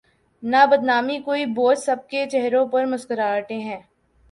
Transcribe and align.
نہ 0.43 0.65
بدنامی 0.71 1.17
کوئی 1.19 1.45
بوجھ 1.45 1.79
سب 1.79 2.07
کے 2.09 2.25
چہروں 2.29 2.65
پر 2.67 2.85
مسکراہٹیں 2.85 3.59
ہیں۔ 3.59 3.79